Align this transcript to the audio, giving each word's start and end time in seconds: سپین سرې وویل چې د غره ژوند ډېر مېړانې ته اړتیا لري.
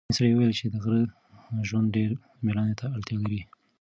سپین 0.05 0.15
سرې 0.17 0.29
وویل 0.33 0.51
چې 0.59 0.65
د 0.73 0.75
غره 0.83 1.01
ژوند 1.67 1.87
ډېر 1.95 2.09
مېړانې 2.43 2.75
ته 2.79 2.85
اړتیا 2.95 3.17
لري. 3.23 3.41